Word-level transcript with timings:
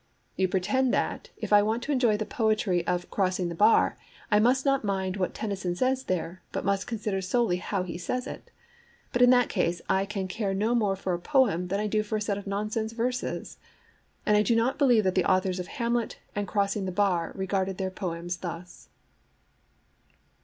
You 0.35 0.47
pretend 0.47 0.91
that, 0.95 1.29
if 1.37 1.53
I 1.53 1.61
want 1.61 1.83
to 1.83 1.91
enjoy 1.91 2.17
the 2.17 2.25
poetry 2.25 2.83
of 2.87 3.11
Crossing 3.11 3.49
the 3.49 3.53
Bar, 3.53 3.99
I 4.31 4.39
must 4.39 4.65
not 4.65 4.83
mind 4.83 5.15
what 5.15 5.35
Tennyson 5.35 5.75
says 5.75 6.05
there, 6.05 6.41
but 6.51 6.65
must 6.65 6.87
consider 6.87 7.21
solely 7.21 7.57
how 7.57 7.83
he[Pg 7.83 7.87
12] 7.99 8.01
says 8.01 8.25
it. 8.25 8.49
But 9.13 9.21
in 9.21 9.29
that 9.29 9.47
case 9.47 9.79
I 9.89 10.07
can 10.07 10.27
care 10.27 10.55
no 10.55 10.73
more 10.73 10.95
for 10.95 11.13
a 11.13 11.19
poem 11.19 11.67
than 11.67 11.79
I 11.79 11.85
do 11.85 12.01
for 12.01 12.15
a 12.15 12.21
set 12.21 12.39
of 12.39 12.47
nonsense 12.47 12.93
verses; 12.93 13.59
and 14.25 14.35
I 14.35 14.41
do 14.41 14.55
not 14.55 14.79
believe 14.79 15.03
that 15.03 15.13
the 15.13 15.31
authors 15.31 15.59
of 15.59 15.67
Hamlet 15.67 16.17
and 16.35 16.47
Crossing 16.47 16.85
the 16.85 16.91
Bar 16.91 17.31
regarded 17.35 17.77
their 17.77 17.91
poems 17.91 18.37
thus.' 18.37 18.89